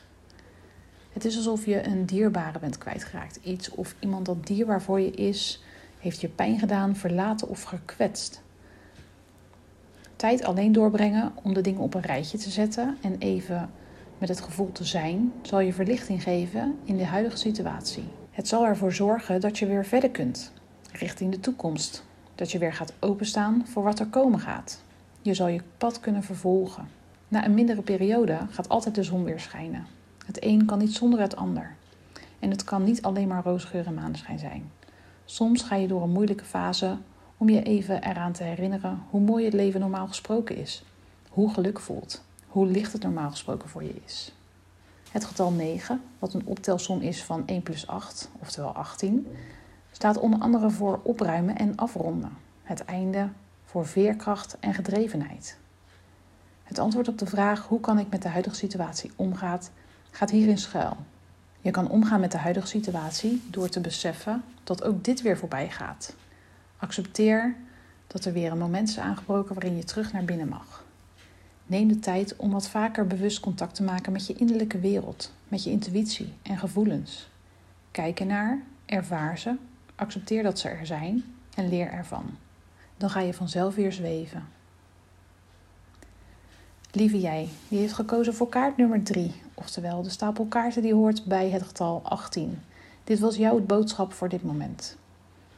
Het 1.14 1.26
is 1.26 1.36
alsof 1.36 1.66
je 1.66 1.86
een 1.86 2.06
dierbare 2.06 2.60
bent 2.60 2.78
kwijtgeraakt. 2.78 3.40
Iets 3.44 3.70
of 3.70 3.96
iemand 4.00 4.26
dat 4.26 4.48
dierbaar 4.48 4.82
voor 4.82 5.00
je 5.00 5.12
is, 5.12 5.64
heeft 6.00 6.22
je 6.22 6.28
pijn 6.28 6.60
gedaan, 6.60 6.96
verlaten 6.96 7.48
of 7.48 7.64
gekwetst. 7.64 8.42
Tijd 10.16 10.44
alleen 10.44 10.72
doorbrengen 10.72 11.32
om 11.44 11.54
de 11.54 11.62
dingen 11.62 11.82
op 11.82 11.94
een 11.94 12.02
rijtje 12.02 12.38
te 12.38 12.50
zetten 12.50 12.98
en 13.02 13.16
even 13.18 13.70
met 14.18 14.30
het 14.30 14.42
gevoel 14.42 14.72
te 14.72 14.84
zijn, 14.84 15.34
zal 15.42 15.60
je 15.60 15.74
verlichting 15.74 16.24
geven 16.24 16.78
in 16.84 16.98
de 16.98 17.06
huidige 17.06 17.38
situatie. 17.38 18.04
Het 18.32 18.48
zal 18.48 18.66
ervoor 18.66 18.94
zorgen 18.94 19.42
dat 19.42 19.58
je 19.58 19.66
weer 19.66 19.86
verder 19.86 20.10
kunt, 20.10 20.52
richting 20.92 21.32
de 21.32 21.40
toekomst. 21.40 22.04
Dat 22.36 22.52
je 22.52 22.58
weer 22.58 22.74
gaat 22.74 22.94
openstaan 23.00 23.68
voor 23.68 23.84
wat 23.84 24.00
er 24.00 24.08
komen 24.08 24.40
gaat. 24.40 24.88
Je 25.22 25.34
zal 25.34 25.48
je 25.48 25.62
pad 25.78 26.00
kunnen 26.00 26.24
vervolgen. 26.24 26.88
Na 27.28 27.46
een 27.46 27.54
mindere 27.54 27.82
periode 27.82 28.38
gaat 28.50 28.70
altijd 28.70 28.96
de 28.96 29.04
zon 29.04 29.24
weer 29.24 29.40
schijnen. 29.40 29.86
Het 30.26 30.44
een 30.44 30.66
kan 30.66 30.80
niet 30.80 30.94
zonder 30.94 31.20
het 31.20 31.36
ander. 31.36 31.76
En 32.40 32.50
het 32.50 32.64
kan 32.64 32.84
niet 32.84 33.02
alleen 33.02 33.28
maar 33.28 33.44
roosgeur 33.44 33.86
en 33.86 33.94
maneschijn 33.94 34.40
zijn. 34.40 34.72
Soms 35.26 35.62
ga 35.62 35.76
je 35.76 35.88
door 35.88 36.04
een 36.04 36.12
moeilijke 36.12 36.44
fase 36.46 36.98
om 37.38 37.50
je 37.50 37.64
even 37.64 38.04
eraan 38.04 38.32
te 38.32 38.44
herinneren 38.44 39.04
hoe 39.10 39.22
mooi 39.22 39.46
het 39.46 39.54
leven 39.54 39.80
normaal 39.80 40.08
gesproken 40.08 40.58
is. 40.58 40.84
Hoe 41.30 41.54
geluk 41.54 41.80
voelt. 41.80 42.24
Hoe 42.48 42.68
licht 42.68 42.94
het 42.94 43.04
normaal 43.04 43.30
gesproken 43.30 43.70
voor 43.70 43.84
je 43.84 44.02
is. 44.06 44.34
Het 45.12 45.26
getal 45.26 45.52
9, 45.52 46.02
wat 46.20 46.34
een 46.34 46.46
optelsom 46.46 47.02
is 47.02 47.24
van 47.24 47.44
1 47.46 47.62
plus 47.62 47.88
8, 47.88 48.30
oftewel 48.40 48.70
18, 48.70 49.28
staat 49.92 50.18
onder 50.18 50.40
andere 50.40 50.70
voor 50.70 51.00
opruimen 51.04 51.58
en 51.58 51.76
afronden. 51.76 52.32
Het 52.64 52.86
einde 52.86 53.30
voor 53.70 53.88
veerkracht 53.88 54.58
en 54.60 54.74
gedrevenheid. 54.74 55.58
Het 56.64 56.80
antwoord 56.80 57.08
op 57.08 57.18
de 57.18 57.26
vraag 57.26 57.68
hoe 57.68 57.80
kan 57.80 58.00
ik 58.00 58.10
met 58.10 58.22
de 58.22 58.28
huidige 58.28 58.56
situatie 58.56 59.12
omgaan, 59.16 59.60
gaat 60.12 60.30
hierin 60.30 60.58
schuil. 60.58 60.98
Je 61.62 61.72
kan 61.72 61.90
omgaan 61.90 62.20
met 62.20 62.32
de 62.32 62.38
huidige 62.38 62.68
situatie 62.68 63.42
door 63.50 63.70
te 63.70 63.80
beseffen 63.80 64.44
dat 64.64 64.84
ook 64.84 65.04
dit 65.04 65.22
weer 65.22 65.38
voorbij 65.38 65.70
gaat. 65.70 66.16
Accepteer 66.78 67.56
dat 68.08 68.26
er 68.26 68.34
weer 68.34 68.52
een 68.52 68.58
moment 68.58 68.90
is 68.90 69.00
aangebroken 69.00 69.54
waarin 69.54 69.78
je 69.78 69.84
terug 69.84 70.14
naar 70.14 70.26
binnen 70.26 70.50
mag. 70.50 70.84
Neem 71.66 71.88
de 71.88 72.00
tijd 72.00 72.36
om 72.36 72.52
wat 72.52 72.70
vaker 72.70 73.08
bewust 73.08 73.40
contact 73.40 73.76
te 73.76 73.84
maken 73.84 74.12
met 74.12 74.28
je 74.28 74.36
innerlijke 74.36 74.80
wereld, 74.80 75.34
met 75.48 75.64
je 75.64 75.70
intuïtie 75.72 76.34
en 76.42 76.58
gevoelens. 76.58 77.30
Kijk 77.92 78.20
ernaar, 78.20 78.60
ervaar 78.86 79.38
ze, 79.38 79.56
accepteer 79.96 80.44
dat 80.44 80.60
ze 80.60 80.70
er 80.70 80.86
zijn 80.86 81.24
en 81.56 81.70
leer 81.70 81.92
ervan. 81.92 82.38
Dan 83.00 83.10
ga 83.10 83.20
je 83.20 83.34
vanzelf 83.34 83.76
weer 83.76 83.92
zweven. 83.92 84.48
Lieve 86.92 87.20
jij, 87.20 87.50
die 87.68 87.80
heeft 87.80 87.94
gekozen 87.94 88.34
voor 88.34 88.50
kaart 88.50 88.78
nummer 88.78 89.04
3, 89.04 89.34
oftewel 89.54 90.02
de 90.02 90.10
stapel 90.10 90.46
kaarten 90.46 90.82
die 90.82 90.94
hoort 90.94 91.26
bij 91.26 91.50
het 91.50 91.64
getal 91.64 92.02
18. 92.04 92.62
Dit 93.04 93.20
was 93.20 93.36
jouw 93.36 93.60
boodschap 93.60 94.14
voor 94.14 94.30
dit 94.30 94.44
moment. 94.44 94.98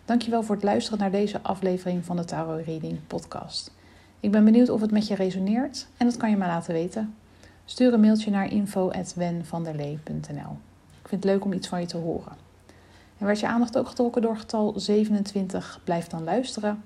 Dankjewel 0.05 0.43
voor 0.43 0.55
het 0.55 0.63
luisteren 0.63 0.99
naar 0.99 1.11
deze 1.11 1.41
aflevering 1.41 2.05
van 2.05 2.15
de 2.15 2.25
Tarot 2.25 2.65
Reading 2.65 2.99
podcast. 3.07 3.71
Ik 4.19 4.31
ben 4.31 4.45
benieuwd 4.45 4.69
of 4.69 4.81
het 4.81 4.91
met 4.91 5.07
je 5.07 5.15
resoneert 5.15 5.87
en 5.97 6.05
dat 6.05 6.17
kan 6.17 6.29
je 6.29 6.37
me 6.37 6.45
laten 6.45 6.73
weten. 6.73 7.15
Stuur 7.65 7.93
een 7.93 7.99
mailtje 7.99 8.31
naar 8.31 8.51
info.wenvanderlee.nl 8.51 10.57
Ik 11.01 11.07
vind 11.07 11.23
het 11.23 11.23
leuk 11.23 11.45
om 11.45 11.53
iets 11.53 11.67
van 11.67 11.79
je 11.79 11.87
te 11.87 11.97
horen. 11.97 12.33
En 13.17 13.25
werd 13.25 13.39
je 13.39 13.47
aandacht 13.47 13.77
ook 13.77 13.87
getrokken 13.87 14.21
door 14.21 14.37
getal 14.37 14.73
27, 14.75 15.79
blijf 15.83 16.07
dan 16.07 16.23
luisteren. 16.23 16.83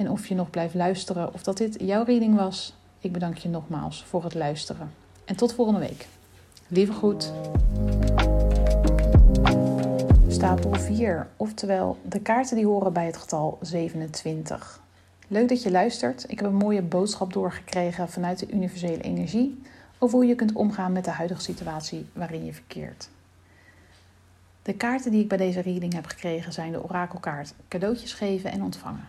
En 0.00 0.10
of 0.10 0.26
je 0.26 0.34
nog 0.34 0.50
blijft 0.50 0.74
luisteren 0.74 1.34
of 1.34 1.42
dat 1.42 1.56
dit 1.56 1.76
jouw 1.80 2.04
reading 2.04 2.36
was, 2.36 2.74
ik 3.00 3.12
bedank 3.12 3.36
je 3.36 3.48
nogmaals 3.48 4.04
voor 4.04 4.24
het 4.24 4.34
luisteren. 4.34 4.92
En 5.24 5.36
tot 5.36 5.54
volgende 5.54 5.80
week. 5.80 6.06
Lieve 6.68 6.92
groet. 6.92 7.32
Stapel 10.28 10.74
4, 10.74 11.28
oftewel 11.36 11.98
de 12.08 12.20
kaarten 12.20 12.56
die 12.56 12.66
horen 12.66 12.92
bij 12.92 13.06
het 13.06 13.16
getal 13.16 13.58
27. 13.60 14.80
Leuk 15.28 15.48
dat 15.48 15.62
je 15.62 15.70
luistert. 15.70 16.24
Ik 16.28 16.40
heb 16.40 16.48
een 16.48 16.56
mooie 16.56 16.82
boodschap 16.82 17.32
doorgekregen 17.32 18.08
vanuit 18.08 18.38
de 18.38 18.50
universele 18.52 19.02
energie 19.02 19.62
over 19.98 20.16
hoe 20.16 20.26
je 20.26 20.34
kunt 20.34 20.52
omgaan 20.52 20.92
met 20.92 21.04
de 21.04 21.10
huidige 21.10 21.40
situatie 21.40 22.06
waarin 22.12 22.44
je 22.44 22.52
verkeert. 22.52 23.08
De 24.62 24.74
kaarten 24.74 25.10
die 25.10 25.22
ik 25.22 25.28
bij 25.28 25.38
deze 25.38 25.60
reading 25.60 25.92
heb 25.92 26.06
gekregen 26.06 26.52
zijn 26.52 26.72
de 26.72 26.84
orakelkaart 26.84 27.54
cadeautjes 27.68 28.12
geven 28.12 28.52
en 28.52 28.62
ontvangen. 28.62 29.08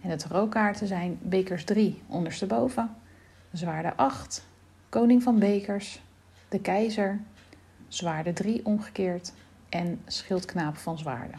En 0.00 0.08
de 0.08 0.16
tarotkaarten 0.16 0.86
zijn 0.86 1.18
bekers 1.22 1.64
3 1.64 2.02
ondersteboven, 2.06 2.96
zwaarde 3.52 3.96
8, 3.96 4.46
koning 4.88 5.22
van 5.22 5.38
bekers, 5.38 6.02
de 6.48 6.60
keizer, 6.60 7.20
zwaarde 7.88 8.32
3 8.32 8.66
omgekeerd 8.66 9.32
en 9.68 10.00
schildknaap 10.06 10.76
van 10.76 10.98
zwaarden. 10.98 11.38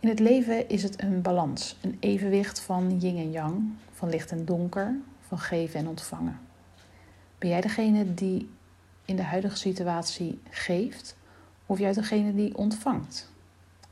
In 0.00 0.08
het 0.08 0.18
leven 0.18 0.68
is 0.68 0.82
het 0.82 1.02
een 1.02 1.22
balans, 1.22 1.76
een 1.80 1.96
evenwicht 2.00 2.60
van 2.60 2.98
yin 2.98 3.16
en 3.16 3.30
yang, 3.30 3.62
van 3.92 4.08
licht 4.08 4.30
en 4.30 4.44
donker, 4.44 4.94
van 5.20 5.38
geven 5.38 5.80
en 5.80 5.88
ontvangen. 5.88 6.40
Ben 7.38 7.48
jij 7.48 7.60
degene 7.60 8.14
die 8.14 8.50
in 9.04 9.16
de 9.16 9.22
huidige 9.22 9.56
situatie 9.56 10.40
geeft 10.50 11.16
of 11.66 11.78
jij 11.78 11.92
degene 11.92 12.34
die 12.34 12.56
ontvangt? 12.56 13.30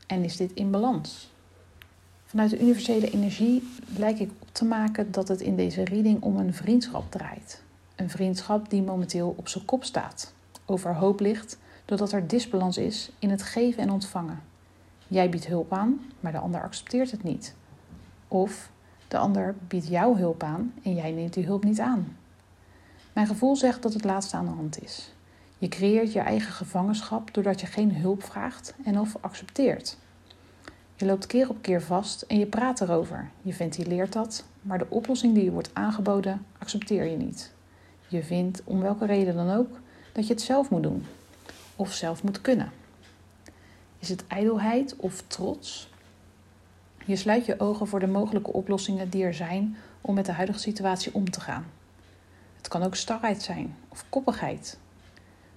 En 0.07 0.23
is 0.23 0.37
dit 0.37 0.51
in 0.53 0.71
balans? 0.71 1.30
Vanuit 2.31 2.49
de 2.49 2.59
universele 2.59 3.09
energie 3.09 3.69
lijkt 3.97 4.19
ik 4.19 4.29
op 4.39 4.47
te 4.51 4.65
maken 4.65 5.11
dat 5.11 5.27
het 5.27 5.41
in 5.41 5.55
deze 5.55 5.83
reading 5.83 6.21
om 6.21 6.37
een 6.37 6.53
vriendschap 6.53 7.11
draait. 7.11 7.63
Een 7.95 8.09
vriendschap 8.09 8.69
die 8.69 8.81
momenteel 8.81 9.33
op 9.37 9.47
zijn 9.47 9.65
kop 9.65 9.83
staat, 9.83 10.33
overhoop 10.65 11.19
ligt 11.19 11.57
doordat 11.85 12.11
er 12.11 12.27
disbalans 12.27 12.77
is 12.77 13.11
in 13.19 13.29
het 13.29 13.43
geven 13.43 13.83
en 13.83 13.91
ontvangen. 13.91 14.41
Jij 15.07 15.29
biedt 15.29 15.47
hulp 15.47 15.73
aan, 15.73 16.01
maar 16.19 16.31
de 16.31 16.37
ander 16.37 16.61
accepteert 16.61 17.11
het 17.11 17.23
niet. 17.23 17.55
Of 18.27 18.71
de 19.07 19.17
ander 19.17 19.55
biedt 19.67 19.87
jou 19.87 20.17
hulp 20.17 20.43
aan 20.43 20.73
en 20.83 20.95
jij 20.95 21.11
neemt 21.11 21.33
die 21.33 21.45
hulp 21.45 21.63
niet 21.63 21.79
aan. 21.79 22.17
Mijn 23.13 23.27
gevoel 23.27 23.55
zegt 23.55 23.81
dat 23.81 23.93
het 23.93 24.03
laatste 24.03 24.35
aan 24.35 24.45
de 24.45 24.51
hand 24.51 24.83
is. 24.83 25.13
Je 25.57 25.67
creëert 25.67 26.13
je 26.13 26.19
eigen 26.19 26.53
gevangenschap 26.53 27.33
doordat 27.33 27.61
je 27.61 27.67
geen 27.67 27.95
hulp 27.95 28.23
vraagt 28.23 28.73
en 28.83 28.99
of 28.99 29.17
accepteert. 29.21 29.97
Je 31.01 31.07
loopt 31.07 31.27
keer 31.27 31.49
op 31.49 31.61
keer 31.61 31.81
vast 31.81 32.21
en 32.21 32.39
je 32.39 32.45
praat 32.45 32.81
erover. 32.81 33.29
Je 33.41 33.53
ventileert 33.53 34.13
dat, 34.13 34.43
maar 34.61 34.77
de 34.77 34.85
oplossing 34.89 35.33
die 35.33 35.43
je 35.43 35.51
wordt 35.51 35.69
aangeboden 35.73 36.45
accepteer 36.57 37.05
je 37.05 37.17
niet. 37.17 37.51
Je 38.07 38.23
vindt, 38.23 38.61
om 38.63 38.81
welke 38.81 39.05
reden 39.05 39.35
dan 39.35 39.51
ook, 39.51 39.79
dat 40.11 40.27
je 40.27 40.33
het 40.33 40.41
zelf 40.41 40.69
moet 40.69 40.83
doen 40.83 41.05
of 41.75 41.93
zelf 41.93 42.23
moet 42.23 42.41
kunnen. 42.41 42.71
Is 43.99 44.09
het 44.09 44.27
ijdelheid 44.27 44.95
of 44.95 45.23
trots? 45.27 45.89
Je 47.05 47.15
sluit 47.15 47.45
je 47.45 47.59
ogen 47.59 47.87
voor 47.87 47.99
de 47.99 48.07
mogelijke 48.07 48.53
oplossingen 48.53 49.09
die 49.09 49.23
er 49.23 49.33
zijn 49.33 49.77
om 50.01 50.15
met 50.15 50.25
de 50.25 50.31
huidige 50.31 50.59
situatie 50.59 51.13
om 51.13 51.31
te 51.31 51.41
gaan. 51.41 51.65
Het 52.57 52.67
kan 52.67 52.83
ook 52.83 52.95
starheid 52.95 53.41
zijn 53.41 53.75
of 53.89 54.05
koppigheid. 54.09 54.77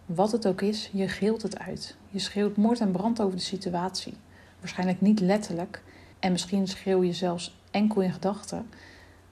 Wat 0.07 0.33
het 0.33 0.47
ook 0.47 0.61
is, 0.61 0.91
je 0.93 1.09
gilt 1.09 1.43
het 1.43 1.59
uit. 1.59 1.97
Je 2.11 2.19
schreeuwt 2.19 2.57
moord 2.57 2.81
en 2.81 2.93
brand 2.93 3.21
over 3.21 3.37
de 3.37 3.43
situatie. 3.43 4.15
Waarschijnlijk 4.65 5.01
niet 5.01 5.21
letterlijk 5.21 5.83
en 6.19 6.33
misschien 6.33 6.67
schreeuw 6.67 7.03
je 7.03 7.13
zelfs 7.13 7.57
enkel 7.71 8.01
in 8.01 8.13
gedachten, 8.13 8.69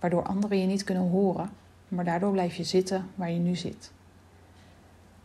waardoor 0.00 0.22
anderen 0.22 0.58
je 0.58 0.66
niet 0.66 0.84
kunnen 0.84 1.08
horen, 1.08 1.50
maar 1.88 2.04
daardoor 2.04 2.32
blijf 2.32 2.54
je 2.54 2.64
zitten 2.64 3.08
waar 3.14 3.30
je 3.30 3.38
nu 3.38 3.56
zit. 3.56 3.92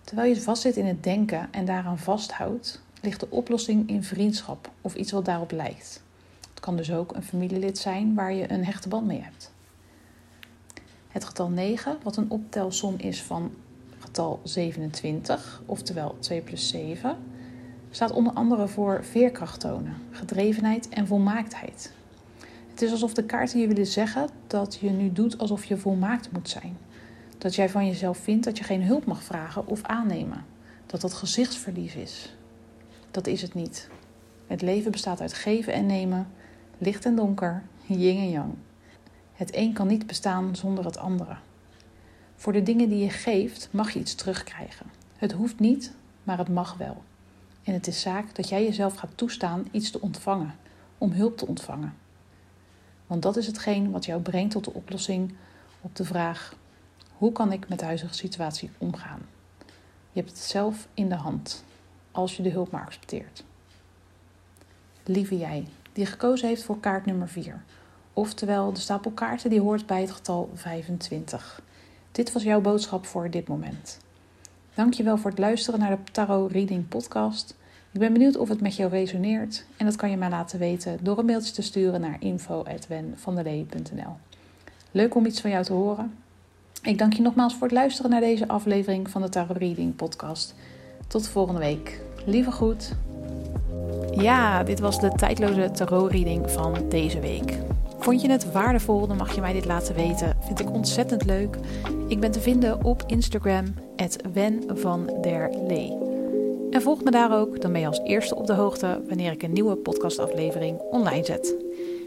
Terwijl 0.02 0.34
je 0.34 0.42
vastzit 0.42 0.76
in 0.76 0.86
het 0.86 1.04
denken 1.04 1.48
en 1.52 1.66
daaraan 1.66 2.00
vasthoudt, 2.00 2.82
ligt 3.02 3.20
de 3.20 3.30
oplossing 3.30 3.90
in 3.90 4.04
vriendschap 4.04 4.72
of 4.82 4.96
iets 4.96 5.12
wat 5.12 5.26
daarop 5.26 5.52
lijkt. 5.52 6.04
Het 6.50 6.60
kan 6.60 6.78
dus 6.78 6.92
ook 6.92 7.16
een 7.16 7.24
familielid 7.24 7.78
zijn 7.78 8.14
waar 8.14 8.34
je 8.34 8.52
een 8.52 8.66
hechte 8.66 8.90
band 8.90 9.08
mee 9.08 9.22
hebt. 9.22 9.52
Het 11.08 11.26
getal 11.26 11.50
9, 11.50 11.98
wat 12.04 12.18
een 12.18 12.32
optelsom 12.32 12.96
is 12.98 13.24
van 13.24 13.52
getal 14.00 14.40
27, 14.44 15.62
oftewel 15.66 16.16
2 16.20 16.42
plus 16.42 16.68
7, 16.68 17.18
staat 17.98 18.12
onder 18.12 18.34
andere 18.34 18.68
voor 18.68 19.04
veerkracht 19.04 19.60
tonen, 19.60 19.96
gedrevenheid 20.12 20.90
en 20.90 21.08
volmaaktheid. 21.08 21.92
Het 22.70 22.82
is 22.82 22.92
alsof 22.92 23.14
de 23.14 23.24
kaarten 23.24 23.60
je 23.60 23.68
willen 23.68 23.86
zeggen 23.86 24.30
dat 24.48 24.78
je 24.82 24.90
nu 24.90 25.12
doet 25.12 25.38
alsof 25.38 25.66
je 25.66 25.78
volmaakt 25.78 26.32
moet 26.32 26.50
zijn. 26.50 26.78
Dat 27.38 27.56
jij 27.56 27.70
van 27.70 27.88
jezelf 27.88 28.18
vindt 28.18 28.46
dat 28.46 28.58
je 28.58 28.64
geen 28.64 28.84
hulp 28.84 29.06
mag 29.06 29.24
vragen 29.24 29.68
of 29.68 29.84
aannemen. 29.84 30.46
Dat 30.86 31.02
dat 31.02 31.14
gezichtsverlies 31.14 31.96
is. 31.96 32.36
Dat 33.12 33.28
is 33.28 33.42
het 33.42 33.54
niet. 33.54 33.90
Het 34.48 34.62
leven 34.62 34.92
bestaat 34.92 35.22
uit 35.22 35.34
geven 35.34 35.74
en 35.74 35.86
nemen, 35.86 36.28
licht 36.78 37.06
en 37.06 37.16
donker, 37.16 37.64
yin 37.86 38.18
en 38.18 38.30
yang. 38.30 38.54
Het 39.34 39.56
een 39.56 39.74
kan 39.74 39.88
niet 39.88 40.08
bestaan 40.08 40.56
zonder 40.56 40.86
het 40.86 40.98
andere. 40.98 41.36
Voor 42.36 42.54
de 42.54 42.64
dingen 42.64 42.90
die 42.90 43.04
je 43.04 43.10
geeft 43.10 43.70
mag 43.72 43.92
je 43.92 44.00
iets 44.00 44.16
terugkrijgen. 44.16 44.86
Het 45.16 45.32
hoeft 45.32 45.60
niet, 45.60 45.94
maar 46.24 46.38
het 46.38 46.50
mag 46.50 46.78
wel. 46.78 47.04
En 47.68 47.74
het 47.74 47.88
is 47.88 48.02
zaak 48.02 48.36
dat 48.36 48.50
jij 48.50 48.64
jezelf 48.64 48.96
gaat 48.96 49.12
toestaan 49.16 49.68
iets 49.72 49.92
te 49.92 50.02
ontvangen, 50.02 50.56
om 50.98 51.12
hulp 51.12 51.38
te 51.38 51.48
ontvangen. 51.48 51.94
Want 53.08 53.22
dat 53.22 53.38
is 53.38 53.48
hetgeen 53.48 53.92
wat 53.92 54.06
jou 54.06 54.22
brengt 54.22 54.52
tot 54.52 54.64
de 54.64 54.74
oplossing 54.74 55.34
op 55.82 55.96
de 55.96 56.06
vraag: 56.06 56.56
hoe 57.14 57.32
kan 57.32 57.52
ik 57.52 57.70
met 57.70 57.80
de 57.80 57.86
huidige 57.86 58.14
situatie 58.14 58.70
omgaan? 58.78 59.20
Je 60.12 60.20
hebt 60.20 60.30
het 60.30 60.40
zelf 60.40 60.88
in 60.94 61.10
de 61.10 61.16
hand, 61.16 61.64
als 62.12 62.38
je 62.38 62.44
de 62.44 62.50
hulp 62.50 62.72
maar 62.72 62.86
accepteert. 62.86 63.44
Lieve 65.04 65.38
jij, 65.38 65.68
die 65.94 66.06
gekozen 66.06 66.48
heeft 66.48 66.64
voor 66.64 66.80
kaart 66.80 67.06
nummer 67.06 67.30
4, 67.30 67.64
oftewel 68.14 68.74
de 68.74 68.80
stapel 68.80 69.12
kaarten 69.12 69.50
die 69.50 69.62
hoort 69.62 69.86
bij 69.86 70.02
het 70.02 70.12
getal 70.12 70.50
25. 70.54 71.62
Dit 72.12 72.32
was 72.32 72.44
jouw 72.44 72.62
boodschap 72.62 73.06
voor 73.06 73.30
dit 73.30 73.48
moment. 73.48 74.00
Dankjewel 74.78 75.18
voor 75.18 75.30
het 75.30 75.40
luisteren 75.40 75.80
naar 75.80 75.90
de 75.90 75.98
Tarot 76.12 76.52
Reading 76.52 76.88
podcast. 76.88 77.56
Ik 77.92 78.00
ben 78.00 78.14
benieuwd 78.14 78.38
of 78.38 78.50
het 78.50 78.62
met 78.62 78.76
jou 78.76 78.90
resoneert 78.90 79.66
en 79.78 79.86
dat 79.86 79.96
kan 79.96 80.10
je 80.10 80.18
mij 80.18 80.30
laten 80.30 80.60
weten 80.60 80.98
door 81.02 81.18
een 81.18 81.26
mailtje 81.26 81.54
te 81.54 81.62
sturen 81.62 82.02
naar 82.02 82.18
info@wenvandelee.nl. 82.20 84.16
Leuk 84.92 85.16
om 85.16 85.26
iets 85.26 85.42
van 85.42 85.50
jou 85.50 85.64
te 85.64 85.74
horen. 85.74 86.14
Ik 86.82 86.98
dank 86.98 87.14
je 87.14 87.22
nogmaals 87.22 87.54
voor 87.54 87.68
het 87.68 87.72
luisteren 87.72 88.12
naar 88.12 88.22
deze 88.22 88.48
aflevering 88.48 89.10
van 89.10 89.22
de 89.22 89.30
Tarot 89.30 89.58
Reading 89.58 89.96
podcast. 89.96 90.56
Tot 91.08 91.28
volgende 91.28 91.60
week. 91.60 92.02
Lieve 92.26 92.52
goed. 92.52 92.96
Ja, 94.12 94.64
dit 94.64 94.80
was 94.80 95.00
de 95.00 95.10
tijdloze 95.10 95.72
tarot 95.72 96.12
reading 96.12 96.52
van 96.52 96.76
deze 96.90 97.20
week. 97.20 97.58
Vond 98.00 98.22
je 98.22 98.30
het 98.30 98.52
waardevol, 98.52 99.08
dan 99.08 99.18
mag 99.18 99.36
je 99.36 99.42
mij 99.42 99.54
dit 99.54 99.66
laten 99.66 99.96
weten. 99.96 100.38
Vind 100.40 100.60
ik 100.60 100.72
ontzettend 100.72 101.26
leuk. 101.26 101.58
Ik 102.08 102.20
ben 102.20 102.32
te 102.32 102.42
vinden 102.42 102.84
op 102.84 103.04
Instagram, 103.08 103.66
Lee. 105.68 105.98
En 106.70 106.82
volg 106.82 107.04
me 107.04 107.12
daar 107.12 107.40
ook, 107.40 107.62
dan 107.62 107.72
ben 107.72 107.82
je 107.82 107.88
als 107.88 108.02
eerste 108.04 108.36
op 108.36 108.48
de 108.48 108.54
hoogte 108.54 109.02
wanneer 109.08 109.32
ik 109.32 109.44
een 109.44 109.54
nieuwe 109.54 109.76
podcastaflevering 109.76 110.80
online 110.80 111.26
zet. 111.26 111.56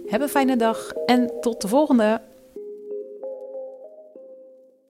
Heb 0.07 0.21
een 0.21 0.29
fijne 0.29 0.57
dag 0.57 0.93
en 1.07 1.33
tot 1.41 1.61
de 1.61 1.69
volgende! 1.69 2.30